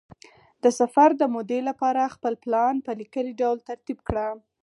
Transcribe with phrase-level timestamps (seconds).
[0.63, 4.27] د سفر د مودې لپاره خپل پلان په لیکلي ډول ترتیب کړه.